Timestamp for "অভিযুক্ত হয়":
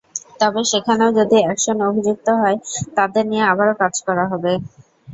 1.89-2.57